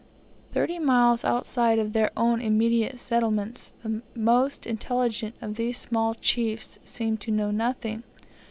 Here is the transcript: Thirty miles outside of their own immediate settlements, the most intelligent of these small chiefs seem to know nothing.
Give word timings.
Thirty 0.51 0.79
miles 0.79 1.23
outside 1.23 1.77
of 1.77 1.93
their 1.93 2.09
own 2.17 2.41
immediate 2.41 2.97
settlements, 2.97 3.71
the 3.83 4.01
most 4.15 4.65
intelligent 4.65 5.35
of 5.43 5.57
these 5.57 5.77
small 5.77 6.15
chiefs 6.15 6.79
seem 6.83 7.17
to 7.17 7.29
know 7.29 7.51
nothing. 7.51 8.01